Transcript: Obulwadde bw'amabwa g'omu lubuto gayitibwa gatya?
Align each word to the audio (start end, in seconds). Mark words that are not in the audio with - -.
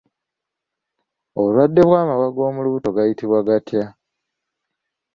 Obulwadde 1.37 1.81
bw'amabwa 1.87 2.27
g'omu 2.35 2.59
lubuto 2.61 2.89
gayitibwa 2.95 3.39
gatya? 3.47 3.83